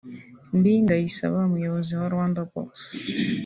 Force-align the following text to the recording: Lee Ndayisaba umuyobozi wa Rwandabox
Lee 0.61 0.83
Ndayisaba 0.83 1.37
umuyobozi 1.49 1.91
wa 1.99 2.07
Rwandabox 2.11 2.71